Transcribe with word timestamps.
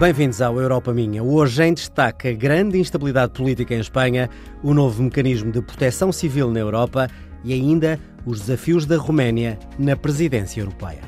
Bem-vindos 0.00 0.40
ao 0.40 0.58
Europa 0.58 0.94
Minha. 0.94 1.22
Hoje 1.22 1.62
em 1.62 1.74
destaque 1.74 2.28
a 2.28 2.32
grande 2.32 2.78
instabilidade 2.78 3.34
política 3.34 3.74
em 3.74 3.80
Espanha, 3.80 4.30
o 4.62 4.72
novo 4.72 5.02
mecanismo 5.02 5.52
de 5.52 5.60
proteção 5.60 6.10
civil 6.10 6.50
na 6.50 6.58
Europa 6.58 7.06
e 7.44 7.52
ainda 7.52 8.00
os 8.24 8.40
desafios 8.40 8.86
da 8.86 8.96
Roménia 8.96 9.58
na 9.78 9.94
presidência 9.94 10.62
europeia. 10.62 11.00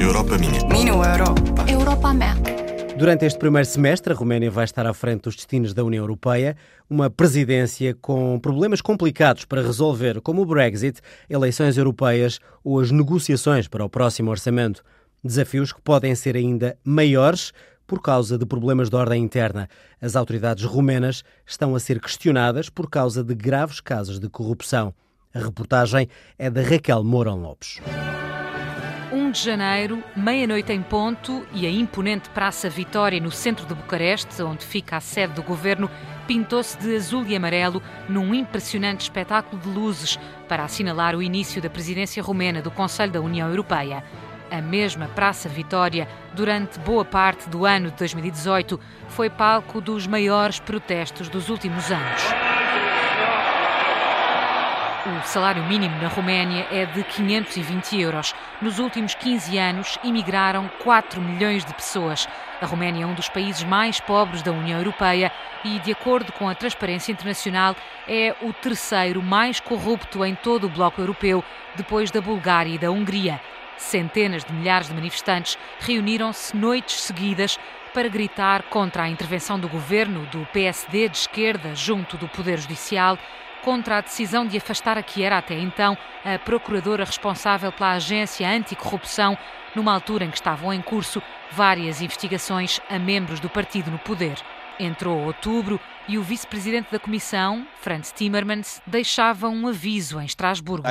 Europa 0.00 0.36
Minha. 0.36 0.66
Minha 0.66 0.92
Europa. 0.94 1.70
Europa 1.70 2.12
Minha. 2.12 2.34
Durante 2.98 3.24
este 3.24 3.38
primeiro 3.38 3.68
semestre, 3.68 4.12
a 4.12 4.16
Roménia 4.16 4.50
vai 4.50 4.64
estar 4.64 4.84
à 4.84 4.92
frente 4.92 5.22
dos 5.22 5.36
destinos 5.36 5.72
da 5.72 5.84
União 5.84 6.02
Europeia, 6.02 6.56
uma 6.90 7.08
presidência 7.08 7.94
com 7.94 8.36
problemas 8.40 8.80
complicados 8.80 9.44
para 9.44 9.62
resolver, 9.62 10.20
como 10.22 10.42
o 10.42 10.46
Brexit, 10.46 11.00
eleições 11.30 11.78
europeias 11.78 12.40
ou 12.64 12.80
as 12.80 12.90
negociações 12.90 13.68
para 13.68 13.84
o 13.84 13.88
próximo 13.88 14.32
orçamento. 14.32 14.82
Desafios 15.22 15.72
que 15.72 15.80
podem 15.80 16.14
ser 16.16 16.36
ainda 16.36 16.76
maiores 16.84 17.52
por 17.86 18.02
causa 18.02 18.36
de 18.36 18.44
problemas 18.44 18.90
de 18.90 18.96
ordem 18.96 19.22
interna. 19.22 19.68
As 20.00 20.16
autoridades 20.16 20.64
romenas 20.64 21.22
estão 21.46 21.74
a 21.74 21.80
ser 21.80 22.00
questionadas 22.00 22.68
por 22.68 22.90
causa 22.90 23.22
de 23.22 23.34
graves 23.34 23.80
casos 23.80 24.18
de 24.18 24.28
corrupção. 24.28 24.94
A 25.34 25.38
reportagem 25.38 26.08
é 26.38 26.48
de 26.48 26.62
Raquel 26.62 27.04
Mourão 27.04 27.40
Lopes. 27.40 27.80
1 29.12 29.30
de 29.30 29.40
janeiro, 29.40 30.02
meia-noite 30.16 30.72
em 30.72 30.82
ponto, 30.82 31.46
e 31.52 31.66
a 31.66 31.70
imponente 31.70 32.28
Praça 32.30 32.68
Vitória, 32.68 33.20
no 33.20 33.30
centro 33.30 33.64
de 33.64 33.74
Bucareste, 33.74 34.42
onde 34.42 34.64
fica 34.64 34.96
a 34.96 35.00
sede 35.00 35.34
do 35.34 35.42
governo, 35.42 35.88
pintou-se 36.26 36.76
de 36.78 36.96
azul 36.96 37.24
e 37.24 37.36
amarelo 37.36 37.80
num 38.08 38.34
impressionante 38.34 39.02
espetáculo 39.02 39.62
de 39.62 39.68
luzes 39.68 40.18
para 40.48 40.64
assinalar 40.64 41.14
o 41.14 41.22
início 41.22 41.62
da 41.62 41.70
presidência 41.70 42.22
romena 42.22 42.60
do 42.60 42.70
Conselho 42.70 43.12
da 43.12 43.20
União 43.20 43.48
Europeia. 43.48 44.02
A 44.50 44.60
mesma 44.60 45.08
Praça 45.08 45.48
Vitória, 45.48 46.08
durante 46.32 46.78
boa 46.78 47.04
parte 47.04 47.48
do 47.48 47.66
ano 47.66 47.90
de 47.90 47.96
2018, 47.96 48.78
foi 49.08 49.28
palco 49.28 49.80
dos 49.80 50.06
maiores 50.06 50.60
protestos 50.60 51.28
dos 51.28 51.48
últimos 51.48 51.90
anos. 51.90 52.22
O 55.06 55.26
salário 55.26 55.64
mínimo 55.64 56.00
na 56.00 56.08
Roménia 56.08 56.66
é 56.70 56.86
de 56.86 57.02
520 57.02 58.00
euros. 58.00 58.34
Nos 58.62 58.78
últimos 58.78 59.14
15 59.14 59.58
anos, 59.58 59.98
imigraram 60.04 60.70
4 60.82 61.20
milhões 61.20 61.64
de 61.64 61.74
pessoas. 61.74 62.28
A 62.60 62.66
Roménia 62.66 63.04
é 63.04 63.06
um 63.06 63.14
dos 63.14 63.28
países 63.28 63.64
mais 63.64 64.00
pobres 64.00 64.42
da 64.42 64.52
União 64.52 64.78
Europeia 64.78 65.32
e, 65.64 65.78
de 65.80 65.92
acordo 65.92 66.32
com 66.32 66.48
a 66.48 66.54
Transparência 66.54 67.12
Internacional, 67.12 67.74
é 68.08 68.34
o 68.42 68.52
terceiro 68.52 69.22
mais 69.22 69.58
corrupto 69.58 70.24
em 70.24 70.34
todo 70.34 70.66
o 70.66 70.70
bloco 70.70 71.00
europeu, 71.00 71.42
depois 71.76 72.10
da 72.10 72.20
Bulgária 72.20 72.74
e 72.74 72.78
da 72.78 72.90
Hungria. 72.90 73.40
Centenas 73.76 74.44
de 74.44 74.52
milhares 74.52 74.88
de 74.88 74.94
manifestantes 74.94 75.58
reuniram-se 75.80 76.56
noites 76.56 77.02
seguidas 77.02 77.58
para 77.92 78.08
gritar 78.08 78.64
contra 78.64 79.04
a 79.04 79.08
intervenção 79.08 79.58
do 79.58 79.68
governo 79.68 80.26
do 80.26 80.46
PSD 80.52 81.08
de 81.08 81.16
esquerda 81.16 81.74
junto 81.74 82.16
do 82.16 82.28
Poder 82.28 82.58
Judicial, 82.58 83.18
contra 83.62 83.98
a 83.98 84.00
decisão 84.00 84.46
de 84.46 84.56
afastar 84.56 84.96
a 84.96 85.02
que 85.02 85.22
era 85.22 85.38
até 85.38 85.58
então 85.58 85.96
a 86.24 86.38
procuradora 86.38 87.04
responsável 87.04 87.72
pela 87.72 87.92
agência 87.92 88.48
anticorrupção, 88.48 89.36
numa 89.74 89.92
altura 89.92 90.24
em 90.24 90.30
que 90.30 90.36
estavam 90.36 90.72
em 90.72 90.80
curso 90.80 91.22
várias 91.50 92.00
investigações 92.00 92.80
a 92.88 92.98
membros 92.98 93.40
do 93.40 93.48
partido 93.48 93.90
no 93.90 93.98
poder. 93.98 94.36
Entrou 94.78 95.24
outubro 95.24 95.80
e 96.08 96.18
o 96.18 96.22
vice-presidente 96.22 96.90
da 96.92 96.98
Comissão, 96.98 97.66
Franz 97.80 98.12
Timmermans, 98.12 98.80
deixava 98.86 99.48
um 99.48 99.66
aviso 99.66 100.20
em 100.20 100.24
Estrasburgo. 100.24 100.86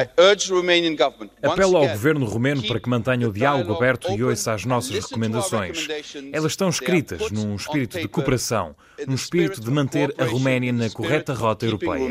Apelo 1.41 1.77
ao 1.77 1.87
governo 1.87 2.25
romeno 2.25 2.63
para 2.63 2.79
que 2.79 2.89
mantenha 2.89 3.29
o 3.29 3.31
diálogo 3.31 3.73
aberto 3.73 4.11
e 4.11 4.23
ouça 4.23 4.53
as 4.53 4.65
nossas 4.65 4.91
recomendações. 5.05 5.87
Elas 6.33 6.51
estão 6.51 6.69
escritas 6.69 7.31
num 7.31 7.55
espírito 7.55 7.99
de 7.99 8.07
cooperação, 8.07 8.75
num 9.07 9.15
espírito 9.15 9.61
de 9.61 9.71
manter 9.71 10.13
a 10.17 10.25
Roménia 10.25 10.73
na 10.73 10.89
correta 10.89 11.33
rota 11.33 11.65
europeia. 11.65 12.03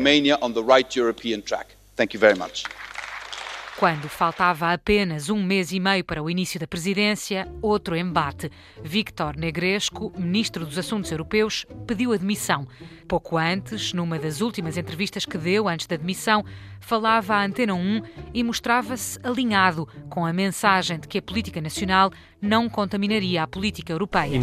Quando 3.77 4.07
faltava 4.07 4.71
apenas 4.71 5.29
um 5.29 5.43
mês 5.43 5.73
e 5.73 5.81
meio 5.81 6.01
para 6.05 6.23
o 6.23 6.29
início 6.29 6.57
da 6.57 6.65
presidência, 6.65 7.45
outro 7.61 7.93
embate. 7.93 8.49
Victor 8.81 9.35
Negresco, 9.35 10.13
ministro 10.17 10.65
dos 10.65 10.77
Assuntos 10.77 11.11
Europeus, 11.11 11.65
pediu 11.85 12.13
admissão. 12.13 12.65
Pouco 13.07 13.37
antes, 13.37 13.93
numa 13.93 14.17
das 14.17 14.41
últimas 14.41 14.77
entrevistas 14.77 15.25
que 15.25 15.37
deu 15.37 15.67
antes 15.67 15.85
da 15.85 15.95
admissão, 15.95 16.43
falava 16.79 17.35
à 17.35 17.45
Antena 17.45 17.75
1 17.75 18.01
e 18.33 18.43
mostrava-se 18.43 19.19
alinhado 19.23 19.87
com 20.09 20.25
a 20.25 20.33
mensagem 20.33 20.99
de 20.99 21.07
que 21.07 21.19
a 21.19 21.21
política 21.21 21.61
nacional 21.61 22.11
não 22.41 22.67
contaminaria 22.67 23.43
a 23.43 23.47
política 23.47 23.93
europeia. 23.93 24.39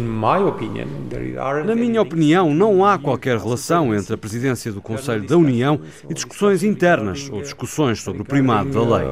Na 1.65 1.75
minha 1.75 2.01
opinião, 2.01 2.53
não 2.53 2.85
há 2.85 2.97
qualquer 2.97 3.37
relação 3.37 3.93
entre 3.93 4.13
a 4.13 4.17
presidência 4.17 4.71
do 4.71 4.81
Conselho 4.81 5.27
da 5.27 5.37
União 5.37 5.79
e 6.09 6.13
discussões 6.13 6.63
internas 6.63 7.29
ou 7.29 7.41
discussões 7.41 8.01
sobre 8.01 8.21
o 8.21 8.25
primado 8.25 8.69
da 8.69 8.97
lei. 8.97 9.07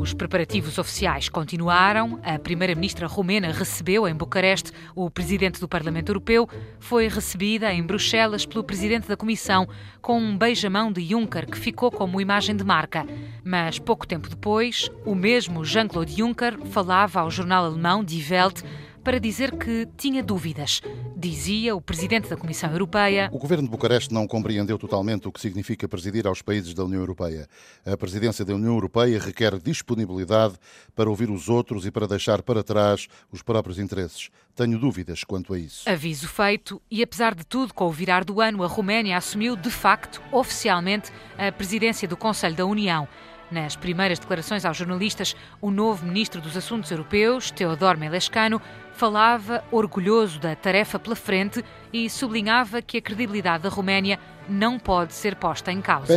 Os 0.00 0.14
preparativos 0.14 0.78
oficiais 0.78 1.28
continuaram. 1.28 2.18
A 2.22 2.38
primeira-ministra 2.38 3.06
romena 3.06 3.52
recebeu 3.52 4.08
em 4.08 4.14
Bucareste 4.14 4.72
o 4.94 5.10
presidente 5.10 5.60
do 5.60 5.68
Parlamento 5.68 6.08
Europeu. 6.08 6.48
Foi 6.78 7.06
recebida 7.06 7.70
em 7.70 7.82
Bruxelas 7.82 8.46
pelo 8.46 8.64
presidente 8.64 9.06
da 9.06 9.14
Comissão 9.14 9.68
com 10.00 10.18
um 10.18 10.38
beijamão 10.38 10.90
de 10.90 11.06
Juncker 11.06 11.46
que 11.46 11.58
ficou 11.58 11.90
como 11.90 12.18
imagem 12.18 12.56
de 12.56 12.64
marca. 12.64 13.06
Mas 13.44 13.78
pouco 13.78 14.06
tempo 14.06 14.30
depois, 14.30 14.90
o 15.04 15.14
mesmo 15.14 15.66
Jean-Claude 15.66 16.16
Juncker 16.16 16.58
falava 16.68 17.20
ao 17.20 17.30
jornal 17.30 17.66
alemão 17.66 18.02
Die 18.02 18.24
Welt 18.32 18.62
para 19.02 19.18
dizer 19.18 19.56
que 19.56 19.88
tinha 19.96 20.22
dúvidas. 20.22 20.80
Dizia 21.16 21.74
o 21.74 21.80
presidente 21.80 22.28
da 22.28 22.36
Comissão 22.36 22.70
Europeia: 22.70 23.28
O 23.32 23.38
governo 23.38 23.64
de 23.64 23.70
Bucareste 23.70 24.12
não 24.12 24.26
compreendeu 24.26 24.78
totalmente 24.78 25.28
o 25.28 25.32
que 25.32 25.40
significa 25.40 25.88
presidir 25.88 26.26
aos 26.26 26.42
países 26.42 26.74
da 26.74 26.84
União 26.84 27.00
Europeia. 27.00 27.48
A 27.84 27.96
presidência 27.96 28.44
da 28.44 28.54
União 28.54 28.74
Europeia 28.74 29.18
requer 29.18 29.58
disponibilidade 29.58 30.54
para 30.94 31.10
ouvir 31.10 31.30
os 31.30 31.48
outros 31.48 31.86
e 31.86 31.90
para 31.90 32.06
deixar 32.06 32.42
para 32.42 32.62
trás 32.62 33.08
os 33.32 33.42
próprios 33.42 33.78
interesses. 33.78 34.30
Tenho 34.54 34.78
dúvidas 34.78 35.24
quanto 35.24 35.54
a 35.54 35.58
isso. 35.58 35.88
Aviso 35.88 36.28
feito, 36.28 36.80
e 36.90 37.02
apesar 37.02 37.34
de 37.34 37.44
tudo, 37.44 37.72
com 37.72 37.86
o 37.86 37.90
virar 37.90 38.24
do 38.24 38.40
ano, 38.40 38.62
a 38.62 38.66
Roménia 38.66 39.16
assumiu 39.16 39.56
de 39.56 39.70
facto, 39.70 40.20
oficialmente, 40.32 41.10
a 41.38 41.50
presidência 41.50 42.06
do 42.06 42.16
Conselho 42.16 42.56
da 42.56 42.66
União. 42.66 43.08
Nas 43.50 43.74
primeiras 43.74 44.20
declarações 44.20 44.64
aos 44.64 44.76
jornalistas, 44.76 45.34
o 45.60 45.72
novo 45.72 46.06
ministro 46.06 46.40
dos 46.40 46.56
Assuntos 46.56 46.88
Europeus, 46.90 47.50
Teodor 47.50 47.98
Melescano, 47.98 48.62
falava 49.00 49.64
orgulhoso 49.72 50.38
da 50.38 50.54
tarefa 50.54 50.98
pela 50.98 51.16
frente 51.16 51.64
e 51.90 52.10
sublinhava 52.10 52.82
que 52.82 52.98
a 52.98 53.00
credibilidade 53.00 53.62
da 53.62 53.70
Roménia 53.70 54.18
não 54.50 54.78
pode 54.78 55.14
ser 55.14 55.36
posta 55.36 55.70
em 55.70 55.80
causa. 55.80 56.12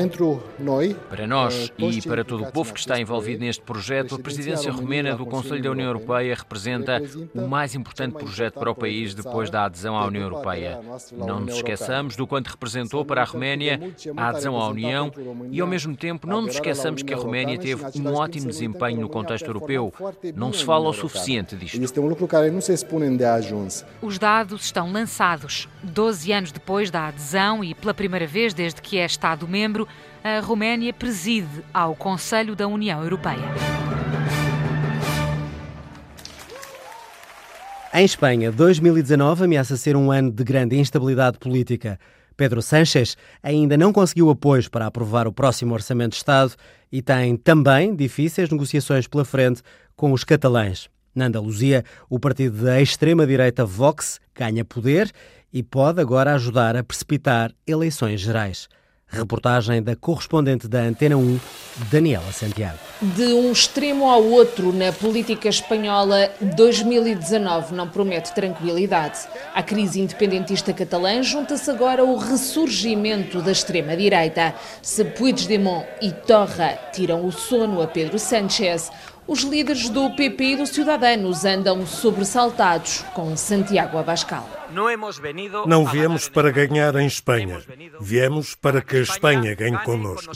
Para 1.10 1.28
nós 1.28 1.72
e 1.78 2.02
para 2.02 2.24
todo 2.24 2.44
o 2.44 2.52
povo 2.52 2.74
que 2.74 2.80
está 2.80 3.00
envolvido 3.00 3.42
neste 3.42 3.62
projeto, 3.62 4.16
a 4.16 4.20
presidência 4.20 4.72
romena 4.72 5.16
do 5.16 5.26
Conselho 5.26 5.62
da 5.62 5.72
União 5.72 5.88
Europeia 5.88 6.34
representa 6.36 7.02
o 7.34 7.48
mais 7.48 7.76
importante 7.76 8.18
projeto 8.18 8.56
para 8.56 8.72
o 8.72 8.76
país 8.76 9.14
depois 9.14 9.50
da 9.52 9.66
adesão 9.66 9.96
à 9.96 10.06
União 10.06 10.24
Europeia. 10.24 10.80
Não 11.12 11.42
nos 11.42 11.56
esqueçamos 11.56 12.16
do 12.16 12.26
quanto 12.26 12.48
representou 12.48 13.06
para 13.06 13.22
a 13.22 13.26
Roménia 13.26 13.80
a 14.18 14.30
adesão 14.30 14.58
à 14.58 14.68
União 14.68 15.12
e, 15.52 15.62
ao 15.62 15.68
mesmo 15.68 15.96
tempo, 15.96 16.26
não 16.26 16.42
nos 16.42 16.56
esqueçamos 16.56 17.04
que 17.04 17.14
a 17.14 17.18
Roménia 17.18 17.60
teve 17.60 17.84
um 18.00 18.14
ótimo 18.14 18.48
desempenho 18.48 19.00
no 19.00 19.10
contexto 19.10 19.46
europeu. 19.46 19.94
Não 20.36 20.52
se 20.52 20.66
fala 20.66 20.90
o 20.90 20.94
suficiente 20.94 21.56
disto. 21.56 21.80
Os 24.02 24.18
dados 24.18 24.66
estão 24.66 24.92
lançados. 24.92 25.68
Doze 25.84 26.32
anos 26.32 26.52
depois 26.52 26.90
da 26.90 27.08
adesão 27.08 27.64
e 27.64 27.76
pela 27.76 27.94
primeira 27.94 28.26
vez 28.26 28.54
desde 28.54 28.82
que 28.82 28.98
é 28.98 29.06
Estado-membro, 29.06 29.88
a 30.24 30.40
Roménia 30.40 30.94
preside 30.94 31.64
ao 31.74 31.96
Conselho 31.96 32.56
da 32.56 32.68
União 32.68 33.04
Europeia. 33.04 33.54
Em 37.94 38.04
Espanha, 38.04 38.52
2019 38.52 39.44
ameaça 39.44 39.78
ser 39.78 39.96
um 39.96 40.12
ano 40.12 40.32
de 40.32 40.44
grande 40.44 40.76
instabilidade 40.80 41.38
política. 41.38 42.00
Pedro 42.36 42.60
Sánchez 42.60 43.16
ainda 43.44 43.78
não 43.78 43.94
conseguiu 43.94 44.32
apoios 44.32 44.68
para 44.68 44.88
aprovar 44.88 45.28
o 45.28 45.32
próximo 45.32 45.76
Orçamento 45.76 46.14
de 46.14 46.18
Estado 46.18 46.56
e 46.92 47.04
tem 47.04 47.38
também 47.38 47.96
difíceis 47.96 48.50
negociações 48.50 49.08
pela 49.08 49.24
frente 49.24 49.62
com 49.96 50.12
os 50.12 50.24
catalães. 50.24 50.90
Na 51.16 51.26
Andaluzia, 51.26 51.84
o 52.10 52.20
partido 52.20 52.64
da 52.64 52.82
extrema-direita 52.82 53.66
Vox 53.66 54.20
ganha 54.36 54.66
poder 54.66 55.12
e 55.54 55.62
pode 55.62 56.02
agora 56.02 56.34
ajudar 56.34 56.76
a 56.76 56.84
precipitar 56.84 57.52
eleições 57.68 58.20
gerais. 58.20 58.68
Reportagem 59.14 59.84
da 59.84 59.96
correspondente 59.96 60.68
da 60.68 60.80
Antena 60.80 61.16
1, 61.16 61.40
Daniela 61.92 62.32
Santiago. 62.32 62.80
De 63.00 63.26
um 63.26 63.52
extremo 63.52 64.10
ao 64.10 64.24
outro 64.24 64.74
na 64.74 64.92
política 64.92 65.48
espanhola, 65.48 66.32
2019 66.56 67.76
não 67.76 67.88
promete 67.88 68.34
tranquilidade. 68.34 69.20
À 69.54 69.62
crise 69.62 70.02
independentista 70.02 70.74
catalã 70.74 71.22
junta-se 71.22 71.70
agora 71.70 72.04
o 72.04 72.18
ressurgimento 72.18 73.40
da 73.40 73.52
extrema-direita. 73.52 74.56
Se 74.82 75.06
Puigdemont 75.06 75.86
e 76.02 76.12
Torra 76.12 76.80
tiram 76.92 77.24
o 77.24 77.32
sono 77.32 77.84
a 77.84 77.88
Pedro 77.88 78.18
Sánchez, 78.18 78.90
Os 79.26 79.42
líderes 79.42 79.90
do 79.90 80.10
PP 80.12 80.44
e 80.44 80.56
do 80.58 80.66
Ciudadanos 80.66 81.46
andam 81.46 81.86
sobressaltados 81.86 83.04
com 83.14 83.36
Santiago 83.38 83.98
Abascal. 83.98 84.48
Não 85.66 85.86
viemos 85.86 86.28
para 86.28 86.52
ganhar 86.52 86.96
em 86.96 87.06
Espanha, 87.06 87.62
viemos 88.02 88.54
para 88.54 88.82
que 88.82 88.98
a 88.98 89.02
Espanha 89.02 89.56
ganhe 89.56 89.78
connosco. 89.80 90.32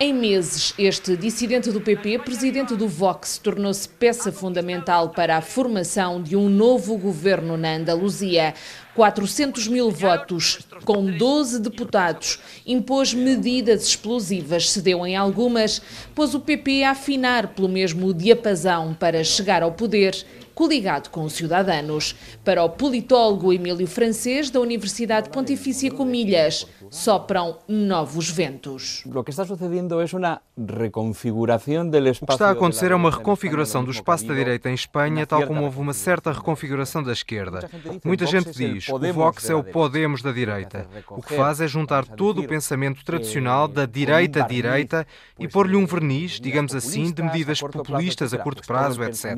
Em 0.00 0.12
meses, 0.12 0.74
este 0.76 1.16
dissidente 1.16 1.70
do 1.70 1.80
PP, 1.80 2.18
presidente 2.18 2.74
do 2.74 2.88
Vox, 2.88 3.38
tornou-se 3.38 3.88
peça 3.88 4.32
fundamental 4.32 5.10
para 5.10 5.36
a 5.36 5.40
formação 5.40 6.20
de 6.20 6.34
um 6.34 6.48
novo 6.48 6.98
governo 6.98 7.56
na 7.56 7.76
Andaluzia. 7.76 8.54
400 8.92 9.68
mil 9.68 9.92
votos, 9.92 10.66
com 10.84 11.04
12 11.04 11.60
deputados, 11.60 12.40
impôs 12.66 13.14
medidas 13.14 13.86
explosivas, 13.86 14.70
cedeu 14.70 15.06
em 15.06 15.16
algumas, 15.16 15.80
pôs 16.12 16.34
o 16.34 16.40
PP 16.40 16.82
a 16.82 16.90
afinar 16.90 17.48
pelo 17.54 17.68
mesmo 17.68 18.12
diapasão 18.12 18.94
para 18.94 19.22
chegar 19.22 19.62
ao 19.62 19.72
poder 19.72 20.24
coligado 20.54 21.10
com 21.10 21.24
os 21.24 21.32
cidadãos. 21.32 22.14
Para 22.44 22.62
o 22.62 22.70
politólogo 22.70 23.52
Emílio 23.52 23.86
Francês, 23.86 24.50
da 24.50 24.60
Universidade 24.60 25.30
Pontifícia 25.30 25.90
Comilhas, 25.90 26.66
sopram 26.90 27.58
novos 27.66 28.30
ventos. 28.30 29.02
O 29.06 29.24
que 29.24 29.30
está 29.30 29.44
sucedendo 29.44 30.00
é 30.00 30.04
uma 30.14 30.40
reconfiguração 30.56 31.90
do 31.90 31.96
espaço. 31.98 32.22
O 32.22 32.26
que 32.26 32.32
está 32.32 32.48
a 32.48 32.50
acontecer 32.52 32.90
é 32.92 32.94
uma 32.94 33.10
reconfiguração 33.10 33.84
do 33.84 33.90
espaço 33.90 34.26
da 34.26 34.34
direita 34.34 34.70
em 34.70 34.74
Espanha, 34.74 35.26
tal 35.26 35.46
como 35.46 35.62
houve 35.62 35.78
uma 35.80 35.92
certa 35.92 36.32
reconfiguração 36.32 37.02
da 37.02 37.12
esquerda. 37.12 37.68
Muita 38.04 38.26
gente 38.26 38.50
diz 38.52 38.88
o 38.88 39.12
Vox 39.12 39.50
é 39.50 39.54
o 39.54 39.64
Podemos 39.64 40.22
da 40.22 40.32
direita. 40.32 40.86
O 41.10 41.22
que 41.22 41.34
faz 41.34 41.60
é 41.60 41.66
juntar 41.66 42.06
todo 42.06 42.40
o 42.40 42.46
pensamento 42.46 43.04
tradicional 43.04 43.66
da 43.66 43.86
direita-direita 43.86 45.06
e 45.38 45.48
pôr-lhe 45.48 45.76
um 45.76 45.86
verniz, 45.86 46.38
digamos 46.40 46.74
assim, 46.74 47.10
de 47.10 47.22
medidas 47.22 47.60
populistas 47.60 48.32
a 48.32 48.38
curto 48.38 48.64
prazo, 48.66 49.02
etc 49.02 49.34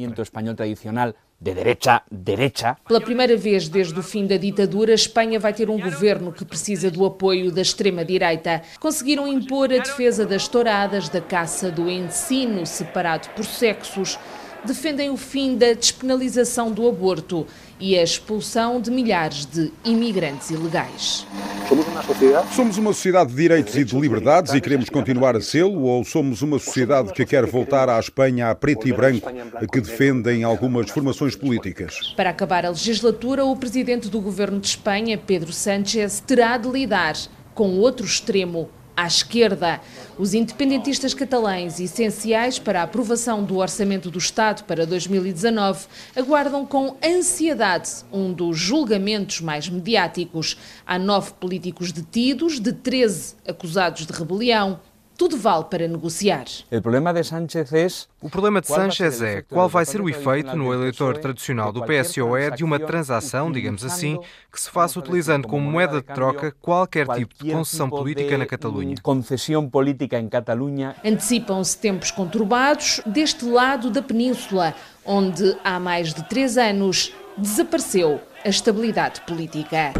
de 1.39 1.53
derecha, 1.53 2.03
derecha. 2.11 2.77
Pela 2.87 3.01
primeira 3.01 3.37
vez 3.37 3.69
desde 3.69 3.99
o 3.99 4.03
fim 4.03 4.27
da 4.27 4.37
ditadura, 4.37 4.95
Espanha 4.95 5.39
vai 5.39 5.53
ter 5.53 5.69
um 5.69 5.79
governo 5.79 6.33
que 6.33 6.45
precisa 6.45 6.91
do 6.91 7.05
apoio 7.05 7.53
da 7.53 7.61
extrema-direita. 7.61 8.63
Conseguiram 8.81 9.29
impor 9.29 9.71
a 9.73 9.79
defesa 9.79 10.25
das 10.25 10.49
touradas, 10.49 11.09
da 11.11 11.21
caça, 11.21 11.71
do 11.71 11.91
ensino 11.91 12.65
separado 12.65 13.29
por 13.37 13.45
sexos. 13.45 14.19
Defendem 14.65 15.11
o 15.11 15.17
fim 15.17 15.57
da 15.57 15.73
despenalização 15.73 16.73
do 16.73 16.89
aborto 16.89 17.47
e 17.79 17.99
a 17.99 18.03
expulsão 18.03 18.81
de 18.81 18.91
milhares 18.91 19.45
de 19.45 19.71
imigrantes 19.85 20.51
ilegais. 20.51 21.27
Somos 21.69 21.87
uma 21.87 22.03
sociedade? 22.03 22.55
Somos 22.55 22.79
uma 22.79 22.93
sociedade 22.93 23.31
de 23.31 23.37
direitos 23.37 23.77
e 23.77 23.85
de 23.85 23.99
liberdades 23.99 24.55
e 24.55 24.61
queremos 24.61 24.89
continuar 24.89 25.37
a 25.37 25.41
sê-lo 25.41 25.83
ou 25.83 26.05
somos 26.05 26.43
uma 26.43 26.59
sociedade 26.59 27.13
que 27.13 27.25
quer 27.25 27.45
voltar 27.47 27.89
à 27.89 27.99
Espanha 27.99 28.51
a 28.51 28.55
preto 28.55 28.89
e 28.89 28.93
branco 28.93 29.29
que 29.71 29.81
defendem 29.81 30.43
algumas 30.43 30.91
formações 30.91 31.37
políticas? 31.37 32.15
Para 32.17 32.31
acabar 32.31 32.65
a 32.65 32.71
legislatura, 32.71 33.45
o 33.45 33.57
presidente 33.57 34.09
do 34.09 34.21
governo 34.21 34.59
de 34.59 34.69
Espanha, 34.69 35.19
Pedro 35.19 35.53
Sánchez, 35.53 36.23
terá 36.27 36.57
de 36.57 36.69
lidar 36.69 37.17
com 37.55 37.79
outro 37.79 38.07
extremo 38.07 38.69
à 38.97 39.07
esquerda. 39.07 39.81
Os 40.19 40.33
independentistas 40.33 41.13
catalães, 41.13 41.79
essenciais 41.79 42.59
para 42.59 42.81
a 42.81 42.85
aprovação 42.85 43.45
do 43.45 43.59
Orçamento 43.59 44.11
do 44.11 44.19
Estado 44.19 44.65
para 44.65 44.87
2019, 44.87 45.87
aguardam 46.17 46.65
com 46.65 46.97
ansiedade 47.05 47.91
um 48.11 48.33
dos 48.33 48.59
julgamentos 48.59 49.41
mais 49.41 49.69
mediáticos. 49.69 50.57
Há 50.87 50.99
nove 50.99 51.33
políticos 51.33 51.93
detidos, 51.93 52.59
de 52.59 52.73
13 52.73 53.37
acusados 53.47 54.07
de 54.07 54.13
rebelião 54.13 54.81
tudo 55.17 55.37
vale 55.37 55.65
para 55.65 55.89
negociar. 55.89 56.45
O 56.71 56.81
problema 56.81 57.13
de 57.13 57.25
Sánchez 57.25 57.73
é 57.73 57.87
o 58.21 58.29
problema 58.29 58.61
de 58.61 58.67
Sánchez 58.67 59.23
é 59.23 59.43
qual 59.43 59.69
vai 59.69 59.85
ser 59.85 60.01
o 60.01 60.09
efeito 60.09 60.57
no 60.57 60.73
eleitor 60.73 61.17
tradicional 61.19 61.73
do 61.73 61.85
PSOE 61.85 62.51
de 62.57 62.65
uma 62.65 62.79
transação, 62.79 63.51
digamos 63.51 63.85
assim, 63.85 64.19
que 64.53 64.61
se 64.61 64.71
faça 64.71 64.99
utilizando 64.99 65.47
como 65.47 65.71
moeda 65.71 66.01
de 66.01 66.07
troca 66.07 66.55
qualquer 66.61 67.07
tipo 67.09 67.35
de 67.43 67.53
concessão 67.53 67.89
política 67.89 68.37
na 68.37 68.47
Catalunha. 68.47 68.97
Concessão 69.03 69.69
política 69.69 70.19
em 70.19 70.29
Catalunha. 70.29 70.97
Antecipam-se 71.05 71.79
tempos 71.79 72.11
conturbados 72.11 73.01
deste 73.07 73.45
lado 73.45 73.91
da 73.91 74.03
península, 74.03 74.75
onde 75.05 75.57
há 75.63 75.79
mais 75.79 76.13
de 76.13 76.23
três 76.29 76.59
anos 76.59 77.13
desapareceu 77.37 78.21
a 78.45 78.49
estabilidade 78.49 79.21
política. 79.23 79.93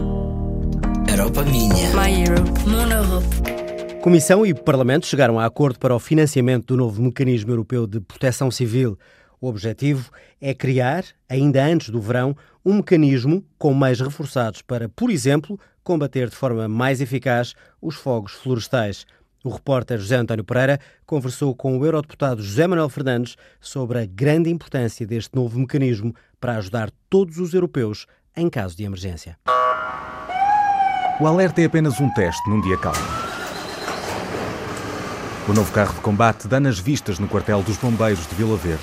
Europa 1.09 1.43
minha. 1.45 1.91
My 1.95 2.25
Europe. 2.25 2.69
Mono 2.69 2.93
Europe. 2.93 3.66
Comissão 4.07 4.47
e 4.47 4.55
Parlamento 4.55 5.05
chegaram 5.05 5.37
a 5.37 5.45
acordo 5.45 5.81
para 5.81 5.93
o 5.93 5.99
financiamento 5.99 6.67
do 6.67 6.77
novo 6.77 7.03
mecanismo 7.03 7.51
europeu 7.51 7.89
de 7.89 7.99
proteção 7.99 8.53
civil. 8.53 8.97
O 9.41 9.49
objetivo 9.49 10.13
é 10.41 10.55
criar, 10.55 11.03
ainda 11.29 11.65
antes 11.65 11.91
do 11.91 12.01
verão, 12.01 12.37
um 12.65 12.75
mecanismo 12.75 13.45
com 13.59 13.75
meios 13.75 14.01
reforçados 14.01 14.63
para, 14.63 14.89
por 14.89 15.11
exemplo, 15.11 15.59
combater 15.83 16.29
de 16.29 16.37
forma 16.37 16.69
mais 16.69 17.01
eficaz 17.01 17.55
os 17.83 17.97
fogos 17.97 18.35
florestais. 18.35 19.07
O 19.45 19.51
repórter 19.51 19.99
José 19.99 20.15
António 20.15 20.45
Pereira 20.45 20.79
conversou 21.05 21.53
com 21.53 21.77
o 21.77 21.85
eurodeputado 21.85 22.41
José 22.41 22.65
Manuel 22.69 22.89
Fernandes 22.89 23.35
sobre 23.61 23.99
a 23.99 24.07
grande 24.07 24.49
importância 24.49 25.05
deste 25.05 25.35
novo 25.35 25.59
mecanismo 25.59 26.15
para 26.41 26.59
ajudar 26.59 26.93
todos 27.11 27.39
os 27.39 27.53
europeus 27.55 28.07
em 28.37 28.49
caso 28.49 28.77
de 28.77 28.85
emergência. 28.85 29.37
O 31.21 31.27
alerta 31.27 31.61
é 31.61 31.65
apenas 31.65 32.01
um 32.01 32.09
teste 32.15 32.49
num 32.49 32.61
dia 32.61 32.79
calmo. 32.79 33.16
O 35.49 35.53
novo 35.53 35.73
carro 35.73 35.95
de 35.95 36.01
combate 36.01 36.49
dá 36.49 36.59
nas 36.59 36.77
vistas 36.77 37.21
no 37.21 37.29
quartel 37.29 37.63
dos 37.63 37.77
bombeiros 37.77 38.27
de 38.27 38.35
Vila 38.35 38.57
Verde. 38.57 38.83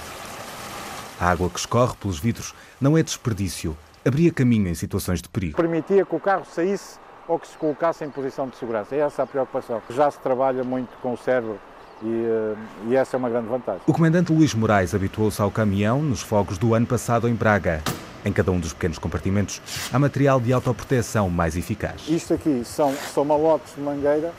A 1.19 1.30
água 1.30 1.50
que 1.50 1.60
escorre 1.60 1.94
pelos 2.00 2.19
vidros 2.19 2.56
não 2.80 2.98
é 2.98 3.04
desperdício, 3.04 3.75
abria 4.06 4.31
caminho 4.31 4.69
em 4.69 4.74
situações 4.74 5.21
de 5.21 5.27
perigo. 5.27 5.57
Permitia 5.57 6.06
que 6.06 6.15
o 6.15 6.19
carro 6.21 6.45
saísse 6.45 6.98
ou 7.27 7.38
que 7.38 7.50
se 7.50 7.57
colocasse 7.57 8.06
em 8.06 8.10
posição 8.10 8.48
de 8.48 8.56
segurança. 8.56 8.95
É 8.95 9.00
essa 9.00 9.24
a 9.24 9.27
preocupação. 9.27 9.81
Já 9.89 10.10
se 10.10 10.19
trabalha 10.19 10.63
muito 10.63 10.89
com 11.01 11.12
o 11.12 11.18
cérebro 11.18 11.60
e, 12.01 12.07
eh, 12.07 12.56
e 12.88 12.95
essa 12.95 13.18
é 13.18 13.19
uma 13.19 13.30
grande 13.30 13.50
vantagem. 13.50 13.81
O 13.86 13.92
comandante 13.92 14.31
Luís 14.31 14.54
Moraes 14.54 14.95
habituou-se 14.95 15.42
ao 15.42 15.51
caminhão 15.51 16.01
nos 16.01 16.21
fogos 16.21 16.57
do 16.57 16.74
ano 16.74 16.88
passado 16.88 17.27
em 17.27 17.33
Braga. 17.33 17.83
Em 18.24 18.31
cada 18.31 18.54
um 18.54 18.60
dos 18.60 18.71
pequenos 18.71 18.98
compartimentos 18.98 19.62
há 19.92 20.00
material 20.00 20.39
de 20.39 20.54
autoproteção 20.54 21.30
mais 21.30 21.57
eficaz. 21.57 22.08
Isto 22.08 22.36
aqui 22.36 22.63
são, 22.63 22.93
são 23.13 23.25
malotes 23.25 23.75
de 23.75 23.82
mangueira 23.82 24.32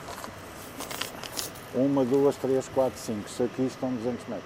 uma, 1.75 2.03
duas, 2.05 2.35
três, 2.37 2.69
quatro, 2.73 2.97
cinco. 2.99 3.27
Isso 3.27 3.43
aqui 3.43 3.63
estão 3.63 3.91
200 3.93 4.27
metros. 4.27 4.45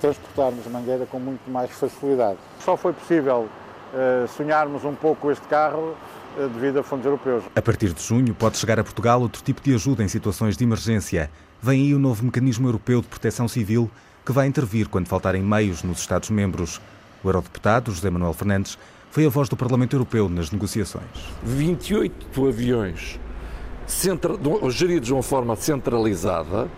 Transportarmos 0.00 0.66
mangueira 0.66 1.06
com 1.06 1.18
muito 1.18 1.50
mais 1.50 1.70
facilidade. 1.70 2.38
Só 2.60 2.76
foi 2.76 2.92
possível 2.92 3.48
uh, 3.92 4.28
sonharmos 4.28 4.84
um 4.84 4.94
pouco 4.94 5.30
este 5.30 5.46
carro 5.48 5.96
uh, 6.36 6.48
devido 6.48 6.78
a 6.78 6.82
fundos 6.82 7.06
europeus. 7.06 7.44
A 7.54 7.62
partir 7.62 7.92
de 7.92 8.02
junho 8.02 8.34
pode 8.34 8.58
chegar 8.58 8.78
a 8.78 8.84
Portugal 8.84 9.20
outro 9.20 9.42
tipo 9.42 9.60
de 9.62 9.74
ajuda 9.74 10.04
em 10.04 10.08
situações 10.08 10.56
de 10.56 10.64
emergência. 10.64 11.30
Vem 11.62 11.82
aí 11.82 11.94
o 11.94 11.98
novo 11.98 12.24
mecanismo 12.24 12.68
europeu 12.68 13.00
de 13.00 13.08
proteção 13.08 13.48
civil 13.48 13.90
que 14.24 14.32
vai 14.32 14.46
intervir 14.46 14.88
quando 14.88 15.08
faltarem 15.08 15.42
meios 15.42 15.82
nos 15.82 16.00
Estados-membros. 16.00 16.80
O 17.24 17.28
eurodeputado 17.28 17.92
José 17.92 18.10
Manuel 18.10 18.34
Fernandes 18.34 18.78
foi 19.10 19.24
a 19.24 19.30
voz 19.30 19.48
do 19.48 19.56
Parlamento 19.56 19.96
Europeu 19.96 20.28
nas 20.28 20.50
negociações. 20.50 21.04
28 21.42 22.46
aviões 22.46 23.18
centra, 23.86 24.34
geridos 24.70 25.06
de 25.06 25.12
uma 25.12 25.22
forma 25.22 25.54
centralizada, 25.56 26.68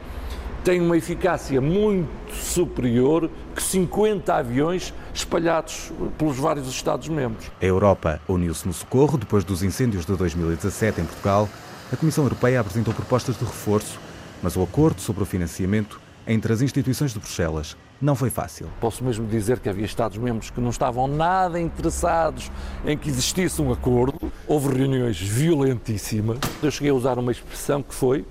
têm 0.62 0.80
uma 0.80 0.96
eficácia 0.96 1.60
muito 1.60 2.08
superior 2.34 3.30
que 3.54 3.62
50 3.62 4.34
aviões 4.34 4.92
espalhados 5.14 5.90
pelos 6.16 6.36
vários 6.36 6.68
Estados-membros. 6.68 7.50
A 7.60 7.64
Europa 7.64 8.20
uniu-se 8.28 8.66
no 8.66 8.72
socorro 8.72 9.16
depois 9.16 9.44
dos 9.44 9.62
incêndios 9.62 10.04
de 10.04 10.14
2017 10.14 11.00
em 11.00 11.04
Portugal. 11.04 11.48
A 11.92 11.96
Comissão 11.96 12.24
Europeia 12.24 12.60
apresentou 12.60 12.92
propostas 12.92 13.38
de 13.38 13.44
reforço, 13.44 13.98
mas 14.42 14.56
o 14.56 14.62
acordo 14.62 15.00
sobre 15.00 15.22
o 15.22 15.26
financiamento 15.26 16.00
entre 16.26 16.52
as 16.52 16.60
instituições 16.60 17.12
de 17.12 17.18
Bruxelas 17.18 17.76
não 18.00 18.14
foi 18.14 18.30
fácil. 18.30 18.68
Posso 18.80 19.02
mesmo 19.02 19.26
dizer 19.26 19.58
que 19.58 19.68
havia 19.68 19.84
Estados-membros 19.84 20.50
que 20.50 20.60
não 20.60 20.70
estavam 20.70 21.08
nada 21.08 21.60
interessados 21.60 22.50
em 22.84 22.96
que 22.96 23.08
existisse 23.08 23.60
um 23.60 23.72
acordo. 23.72 24.32
Houve 24.46 24.76
reuniões 24.76 25.20
violentíssimas. 25.20 26.38
Eu 26.62 26.70
cheguei 26.70 26.90
a 26.90 26.94
usar 26.94 27.18
uma 27.18 27.32
expressão 27.32 27.82
que 27.82 27.94
foi 27.94 28.24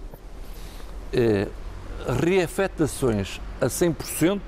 eh, 1.12 1.48
reafetações 2.24 3.42
a 3.60 3.66
100% 3.66 4.40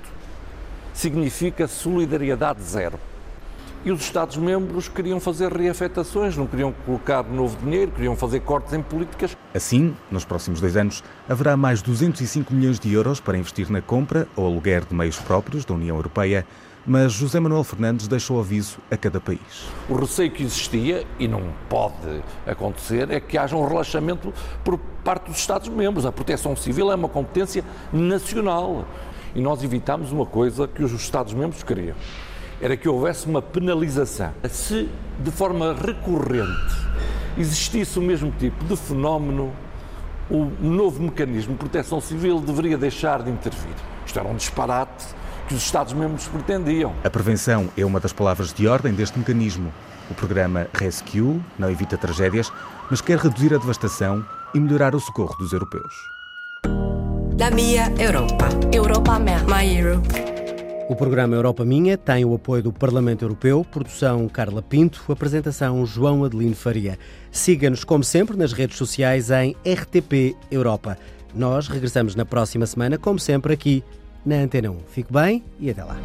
significa 0.94 1.66
solidariedade 1.68 2.62
zero 2.62 2.98
e 3.84 3.90
os 3.90 4.02
Estados-membros 4.02 4.88
queriam 4.88 5.18
fazer 5.18 5.52
reafetações, 5.52 6.36
não 6.36 6.46
queriam 6.46 6.72
colocar 6.84 7.22
novo 7.22 7.56
dinheiro, 7.62 7.90
queriam 7.90 8.14
fazer 8.14 8.40
cortes 8.40 8.72
em 8.72 8.82
políticas. 8.82 9.36
Assim, 9.54 9.96
nos 10.10 10.24
próximos 10.24 10.60
dois 10.60 10.76
anos, 10.76 11.02
haverá 11.28 11.56
mais 11.56 11.80
205 11.82 12.52
milhões 12.52 12.78
de 12.78 12.92
euros 12.92 13.20
para 13.20 13.38
investir 13.38 13.70
na 13.70 13.80
compra 13.80 14.28
ou 14.36 14.46
aluguer 14.46 14.84
de 14.84 14.94
meios 14.94 15.18
próprios 15.18 15.64
da 15.64 15.74
União 15.74 15.96
Europeia, 15.96 16.46
mas 16.86 17.12
José 17.12 17.38
Manuel 17.38 17.64
Fernandes 17.64 18.08
deixou 18.08 18.40
aviso 18.40 18.78
a 18.90 18.96
cada 18.96 19.20
país. 19.20 19.68
O 19.88 19.94
receio 19.94 20.30
que 20.30 20.42
existia, 20.42 21.06
e 21.18 21.28
não 21.28 21.42
pode 21.68 22.22
acontecer, 22.46 23.10
é 23.10 23.20
que 23.20 23.36
haja 23.36 23.56
um 23.56 23.66
relaxamento 23.66 24.32
por 24.64 24.78
parte 25.04 25.30
dos 25.30 25.38
Estados-membros. 25.38 26.06
A 26.06 26.12
proteção 26.12 26.56
civil 26.56 26.90
é 26.90 26.94
uma 26.94 27.08
competência 27.08 27.64
nacional 27.92 28.86
E 29.34 29.40
nós 29.40 29.62
evitámos 29.62 30.10
uma 30.10 30.26
coisa 30.26 30.66
que 30.66 30.82
os 30.82 30.92
Estados-membros 30.92 31.62
queriam. 31.62 31.94
Era 32.60 32.76
que 32.76 32.88
houvesse 32.88 33.26
uma 33.26 33.40
penalização. 33.40 34.32
Se 34.50 34.88
de 35.18 35.30
forma 35.30 35.74
recorrente 35.74 36.76
existisse 37.38 37.98
o 37.98 38.02
mesmo 38.02 38.30
tipo 38.38 38.62
de 38.64 38.76
fenómeno, 38.76 39.50
o 40.30 40.44
novo 40.60 41.02
mecanismo 41.02 41.54
de 41.54 41.58
proteção 41.58 42.00
civil 42.00 42.38
deveria 42.38 42.76
deixar 42.76 43.22
de 43.22 43.30
intervir. 43.30 43.74
Isto 44.04 44.18
era 44.18 44.28
um 44.28 44.36
disparate 44.36 45.06
que 45.48 45.54
os 45.54 45.62
Estados-membros 45.62 46.28
pretendiam. 46.28 46.92
A 47.02 47.08
prevenção 47.08 47.70
é 47.76 47.84
uma 47.84 47.98
das 47.98 48.12
palavras 48.12 48.52
de 48.52 48.68
ordem 48.68 48.92
deste 48.92 49.18
mecanismo. 49.18 49.72
O 50.10 50.14
programa 50.14 50.66
Rescue 50.74 51.40
não 51.58 51.70
evita 51.70 51.96
tragédias, 51.96 52.52
mas 52.90 53.00
quer 53.00 53.18
reduzir 53.18 53.54
a 53.54 53.58
devastação 53.58 54.24
e 54.54 54.60
melhorar 54.60 54.94
o 54.94 55.00
socorro 55.00 55.36
dos 55.38 55.52
europeus. 55.52 55.94
La 57.38 57.50
Mia 57.50 57.90
Europa. 57.98 58.48
Europa 58.72 59.18
My 59.18 59.78
Europe. 59.78 60.39
O 60.90 60.96
programa 60.96 61.36
Europa 61.36 61.64
Minha 61.64 61.96
tem 61.96 62.24
o 62.24 62.34
apoio 62.34 62.64
do 62.64 62.72
Parlamento 62.72 63.24
Europeu, 63.24 63.64
produção 63.64 64.28
Carla 64.28 64.60
Pinto, 64.60 65.04
apresentação 65.08 65.86
João 65.86 66.24
Adelino 66.24 66.56
Faria. 66.56 66.98
Siga-nos, 67.30 67.84
como 67.84 68.02
sempre, 68.02 68.36
nas 68.36 68.52
redes 68.52 68.76
sociais 68.76 69.30
em 69.30 69.54
RTP 69.64 70.34
Europa. 70.50 70.98
Nós 71.32 71.68
regressamos 71.68 72.16
na 72.16 72.24
próxima 72.24 72.66
semana, 72.66 72.98
como 72.98 73.20
sempre, 73.20 73.52
aqui 73.52 73.84
na 74.26 74.38
Antena 74.38 74.72
1. 74.72 74.78
Fique 74.88 75.12
bem 75.12 75.44
e 75.60 75.70
até 75.70 75.84
lá. 75.84 75.96